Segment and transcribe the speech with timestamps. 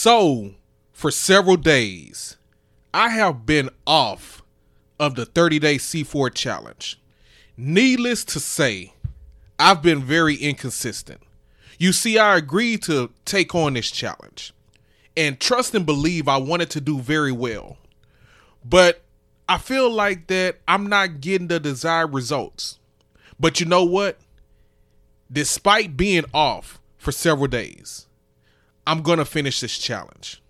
[0.00, 0.54] So,
[0.92, 2.36] for several days,
[2.94, 4.44] I have been off
[5.00, 7.00] of the 30 day C4 challenge.
[7.56, 8.92] Needless to say,
[9.58, 11.20] I've been very inconsistent.
[11.80, 14.54] You see, I agreed to take on this challenge
[15.16, 17.76] and trust and believe I wanted to do very well.
[18.64, 19.02] But
[19.48, 22.78] I feel like that I'm not getting the desired results.
[23.40, 24.16] But you know what?
[25.28, 28.06] Despite being off for several days,
[28.88, 30.42] I'm to finish this challenge.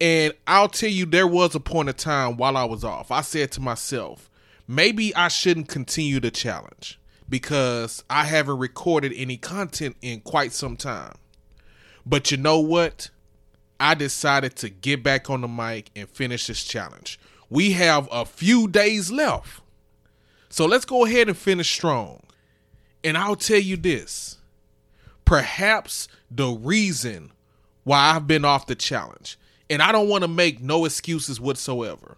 [0.00, 3.10] And I'll tell you, there was a point of time while I was off.
[3.10, 4.30] I said to myself,
[4.68, 10.76] maybe I shouldn't continue the challenge because I haven't recorded any content in quite some
[10.76, 11.16] time.
[12.06, 13.10] But you know what?
[13.80, 17.18] I decided to get back on the mic and finish this challenge.
[17.50, 19.60] We have a few days left.
[20.50, 22.20] So let's go ahead and finish strong.
[23.02, 24.38] And I'll tell you this
[25.24, 27.32] perhaps the reason
[27.84, 29.38] why I've been off the challenge.
[29.70, 32.16] And I don't want to make no excuses whatsoever.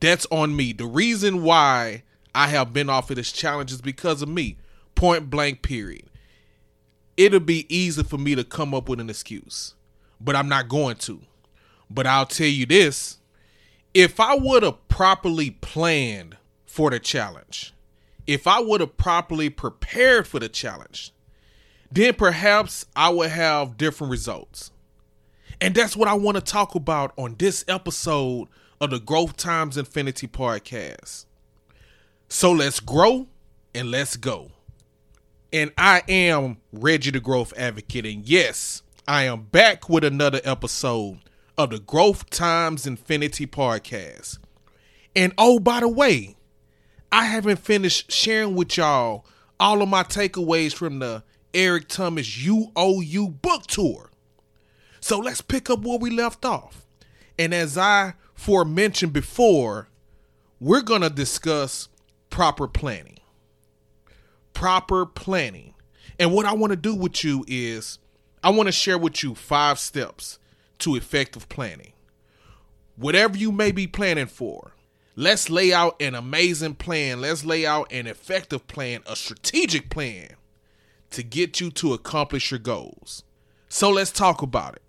[0.00, 0.72] That's on me.
[0.72, 2.02] The reason why
[2.34, 4.56] I have been off of this challenge is because of me.
[4.94, 6.04] Point blank, period.
[7.16, 9.74] It'll be easy for me to come up with an excuse,
[10.20, 11.20] but I'm not going to.
[11.90, 13.18] But I'll tell you this
[13.92, 17.74] if I would have properly planned for the challenge,
[18.26, 21.12] if I would have properly prepared for the challenge,
[21.90, 24.70] then perhaps I would have different results.
[25.60, 28.48] And that's what I want to talk about on this episode
[28.80, 31.26] of the Growth Times Infinity podcast.
[32.28, 33.26] So let's grow
[33.74, 34.52] and let's go.
[35.52, 38.06] And I am Reggie the Growth Advocate.
[38.06, 41.18] And yes, I am back with another episode
[41.58, 44.38] of the Growth Times Infinity podcast.
[45.14, 46.36] And oh, by the way,
[47.10, 49.26] I haven't finished sharing with y'all
[49.58, 54.10] all of my takeaways from the Eric Thomas UOU book tour.
[55.00, 56.86] So let's pick up where we left off.
[57.38, 59.88] And as I forementioned before,
[60.60, 61.88] we're going to discuss
[62.28, 63.18] proper planning.
[64.52, 65.74] Proper planning.
[66.18, 67.98] And what I want to do with you is
[68.44, 70.38] I want to share with you five steps
[70.80, 71.92] to effective planning.
[72.96, 74.72] Whatever you may be planning for,
[75.16, 77.22] let's lay out an amazing plan.
[77.22, 80.36] Let's lay out an effective plan, a strategic plan
[81.10, 83.24] to get you to accomplish your goals.
[83.68, 84.82] So let's talk about it.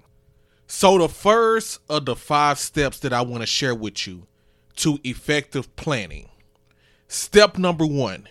[0.68, 4.26] So, the first of the five steps that I want to share with you
[4.78, 6.30] to effective planning.
[7.10, 8.30] Step number one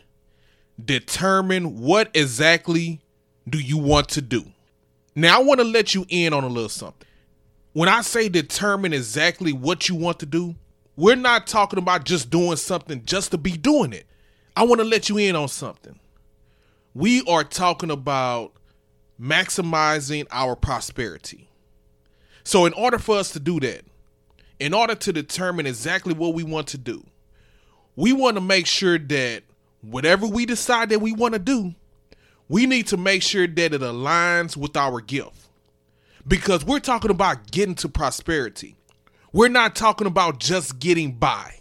[0.83, 3.03] determine what exactly
[3.47, 4.47] do you want to do.
[5.15, 7.07] Now, I want to let you in on a little something.
[7.75, 10.55] When I say determine exactly what you want to do,
[10.97, 14.07] we're not talking about just doing something just to be doing it.
[14.57, 16.01] I want to let you in on something
[16.95, 18.53] we are talking about
[19.21, 21.49] maximizing our prosperity.
[22.43, 23.83] So, in order for us to do that,
[24.59, 27.05] in order to determine exactly what we want to do,
[27.97, 29.43] we want to make sure that
[29.83, 31.75] whatever we decide that we want to do,
[32.49, 35.49] we need to make sure that it aligns with our gift.
[36.27, 38.77] Because we're talking about getting to prosperity.
[39.33, 41.61] We're not talking about just getting by.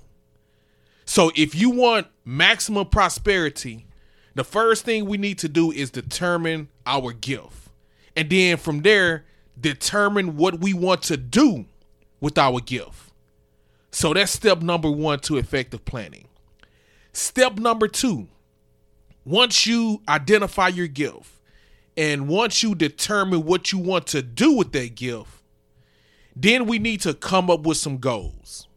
[1.06, 3.85] So if you want maximum prosperity,
[4.35, 7.69] the first thing we need to do is determine our gift.
[8.16, 9.25] And then from there,
[9.59, 11.66] determine what we want to do
[12.19, 13.12] with our gift.
[13.91, 16.28] So that's step number one to effective planning.
[17.13, 18.28] Step number two
[19.25, 21.29] once you identify your gift
[21.97, 25.29] and once you determine what you want to do with that gift,
[26.35, 28.67] then we need to come up with some goals.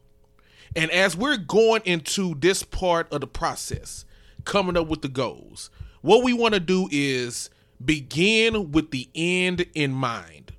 [0.75, 4.05] And as we're going into this part of the process,
[4.45, 5.71] coming up with the goals.
[6.01, 7.51] What we want to do is
[7.85, 10.53] begin with the end in mind.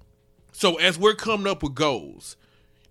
[0.51, 2.37] So as we're coming up with goals,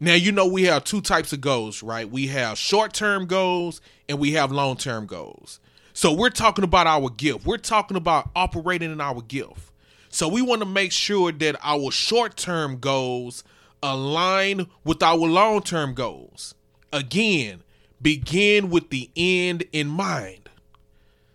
[0.00, 2.10] now you know we have two types of goals, right?
[2.10, 5.60] We have short-term goals and we have long-term goals.
[5.94, 7.47] So we're talking about our gift.
[7.47, 9.70] We're talking about operating in our gift.
[10.08, 13.44] So we want to make sure that our short-term goals
[13.82, 16.55] align with our long-term goals.
[16.93, 17.62] Again,
[18.00, 20.49] begin with the end in mind.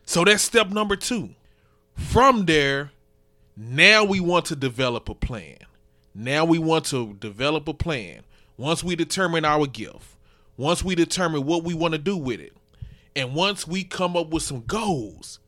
[0.07, 1.31] So that's step number two.
[1.93, 2.91] From there,
[3.57, 5.57] now we want to develop a plan.
[6.15, 8.21] Now we want to develop a plan.
[8.55, 10.15] Once we determine our gift,
[10.55, 12.53] once we determine what we want to do with it,
[13.17, 15.39] and once we come up with some goals,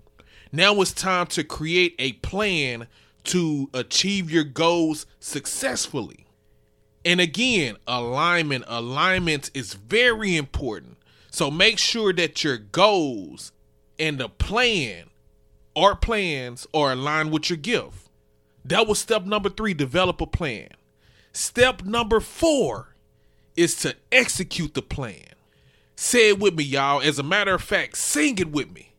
[0.52, 2.88] now it's time to create a plan
[3.24, 6.26] to achieve your goals successfully.
[7.06, 10.98] And again, alignment, alignment is very important.
[11.32, 13.54] So make sure that your goals
[14.00, 15.10] and the plan
[15.76, 18.10] or plans are aligned with your gift.
[18.66, 20.70] That was step number three develop a plan.
[21.34, 22.96] Step number four
[23.56, 25.26] is to execute the plan.
[25.96, 27.02] Say it with me, y'all.
[27.02, 28.94] As a matter of fact, sing it with me.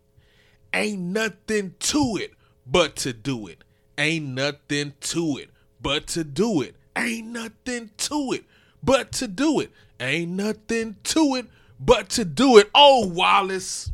[0.72, 2.32] Ain't nothing to it
[2.66, 3.64] but to do it.
[3.98, 5.50] Ain't nothing to it
[5.80, 6.76] but to do it.
[6.96, 8.44] Ain't nothing to it
[8.82, 9.72] but to do it.
[9.98, 11.46] Ain't nothing to it
[11.78, 12.70] but to do it.
[12.74, 13.90] Oh, Wallace.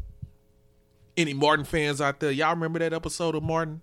[1.17, 2.31] Any Martin fans out there?
[2.31, 3.81] Y'all remember that episode of Martin?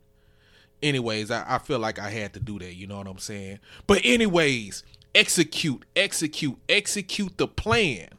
[0.81, 2.75] Anyways, I, I feel like I had to do that.
[2.75, 3.59] You know what I'm saying?
[3.88, 4.83] But, anyways,
[5.15, 8.09] execute, execute, execute the plan.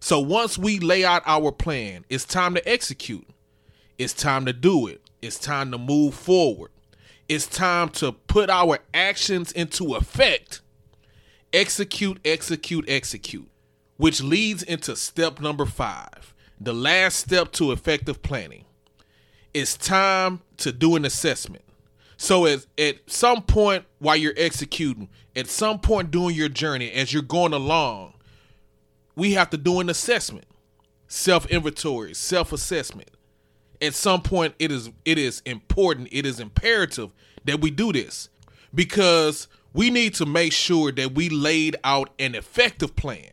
[0.00, 3.26] So, once we lay out our plan, it's time to execute.
[3.98, 5.00] It's time to do it.
[5.22, 6.72] It's time to move forward.
[7.28, 10.60] It's time to put our actions into effect.
[11.52, 13.48] Execute, execute, execute,
[13.96, 16.34] which leads into step number five,
[16.64, 18.64] the last step to effective planning.
[19.54, 21.64] It's time to do an assessment.
[22.16, 27.12] So, at, at some point while you're executing, at some point during your journey, as
[27.12, 28.14] you're going along,
[29.16, 30.46] we have to do an assessment,
[31.08, 33.10] self inventory, self assessment
[33.82, 37.10] at some point it is it is important it is imperative
[37.44, 38.30] that we do this
[38.74, 43.32] because we need to make sure that we laid out an effective plan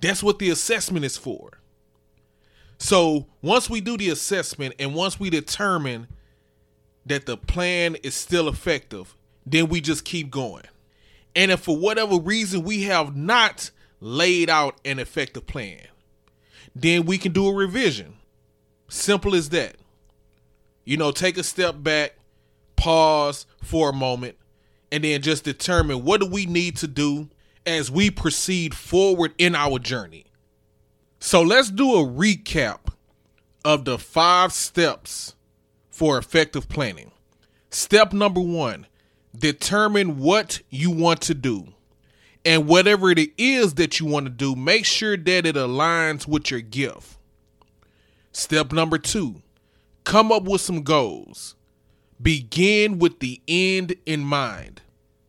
[0.00, 1.59] that's what the assessment is for
[2.80, 6.08] so once we do the assessment and once we determine
[7.06, 9.14] that the plan is still effective
[9.46, 10.64] then we just keep going
[11.36, 15.86] and if for whatever reason we have not laid out an effective plan
[16.74, 18.16] then we can do a revision
[18.90, 19.76] Simple as that.
[20.84, 22.16] You know, take a step back,
[22.74, 24.36] pause for a moment,
[24.90, 27.28] and then just determine what do we need to do
[27.64, 30.24] as we proceed forward in our journey.
[31.20, 32.78] So let's do a recap
[33.62, 35.34] of the five steps
[35.90, 37.12] for effective planning.
[37.70, 38.86] Step number one
[39.36, 41.68] determine what you want to do.
[42.44, 46.50] And whatever it is that you want to do, make sure that it aligns with
[46.50, 47.18] your gift.
[48.32, 49.42] Step number two,
[50.04, 51.54] come up with some goals.
[52.20, 54.80] Begin with the end in mind,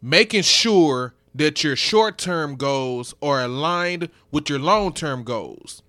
[0.02, 5.82] making sure that your short term goals are aligned with your long term goals.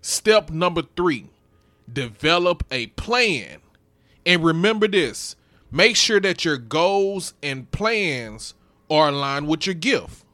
[0.00, 1.26] Step number three,
[1.90, 3.58] develop a plan.
[4.26, 5.36] And remember this
[5.70, 8.54] make sure that your goals and plans
[8.90, 10.24] are aligned with your gift.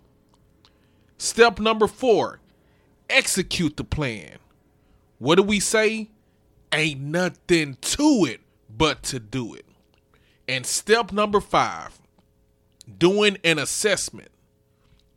[1.19, 2.41] Step number four,
[3.09, 4.39] execute the plan.
[5.19, 6.11] What do we say?
[6.73, 9.65] ain't nothing to it but to do it.
[10.49, 11.99] And step number five,
[12.99, 14.29] doing an assessment.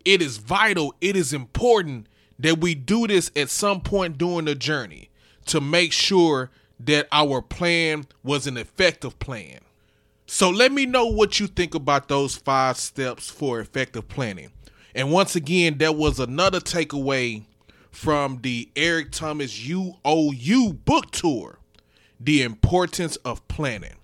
[0.06, 2.08] It is vital, it is important
[2.40, 5.10] that we do this at some point during the journey
[5.46, 9.60] to make sure that our plan was an effective plan.
[10.26, 14.52] So let me know what you think about those five steps for effective planning.
[14.96, 17.44] And once again, that was another takeaway
[17.92, 21.60] from the Eric Thomas UOU book tour,
[22.20, 23.96] The Importance of Planning.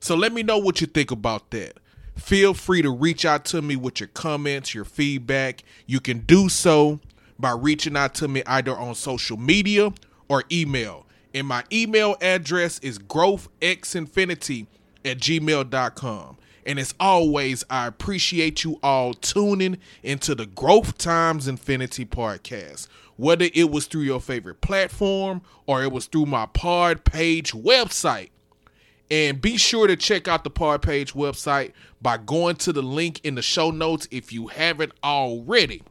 [0.00, 1.78] So let me know what you think about that.
[2.20, 5.64] Feel free to reach out to me with your comments, your feedback.
[5.86, 7.00] You can do so
[7.38, 9.92] by reaching out to me either on social media
[10.28, 11.06] or email.
[11.34, 14.66] And my email address is growthxinfinity
[15.04, 16.36] at gmail.com.
[16.66, 22.86] And as always, I appreciate you all tuning into the Growth Times Infinity podcast,
[23.16, 28.30] whether it was through your favorite platform or it was through my Pod Page website.
[29.10, 33.20] And be sure to check out the Pod Page website by going to the link
[33.24, 35.82] in the show notes if you haven't already.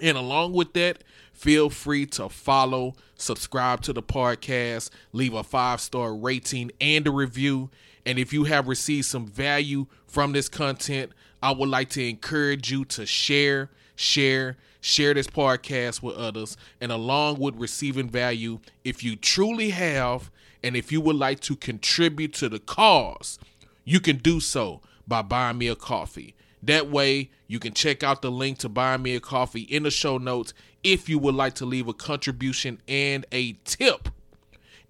[0.00, 5.80] And along with that, feel free to follow, subscribe to the podcast, leave a five
[5.80, 7.70] star rating and a review.
[8.04, 12.70] And if you have received some value from this content, I would like to encourage
[12.70, 16.56] you to share, share, share this podcast with others.
[16.80, 20.30] And along with receiving value, if you truly have,
[20.62, 23.38] and if you would like to contribute to the cause,
[23.84, 26.34] you can do so by buying me a coffee.
[26.62, 29.90] That way, you can check out the link to buy me a coffee in the
[29.90, 34.08] show notes if you would like to leave a contribution and a tip.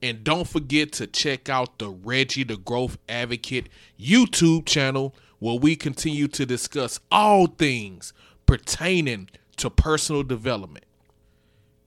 [0.02, 5.76] And don't forget to check out the Reggie the Growth Advocate YouTube channel where we
[5.76, 8.12] continue to discuss all things
[8.46, 10.84] pertaining to personal development.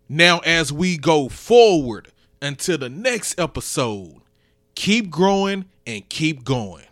[0.10, 2.10] Now, as we go forward
[2.42, 4.22] until the next episode,
[4.76, 6.87] keep growing and keep going.